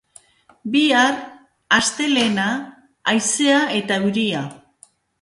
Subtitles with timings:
[0.75, 1.19] Bihar,
[1.79, 2.49] astelehena,
[3.15, 4.47] haizea eta euria.